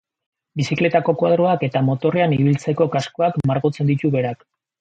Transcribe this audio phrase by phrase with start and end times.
[0.59, 4.47] Bizikletako koadroak eta motorrean ibilitzeko kaskoak margotzen ditu berak.